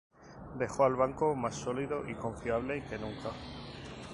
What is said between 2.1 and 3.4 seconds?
confiable que nunca"".